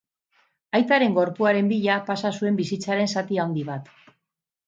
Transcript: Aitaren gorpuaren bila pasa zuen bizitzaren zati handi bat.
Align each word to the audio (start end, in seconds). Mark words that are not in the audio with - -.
Aitaren 0.79 1.17
gorpuaren 1.17 1.67
bila 1.73 1.97
pasa 2.09 2.33
zuen 2.41 2.57
bizitzaren 2.61 3.13
zati 3.17 3.39
handi 3.45 3.67
bat. 3.71 3.93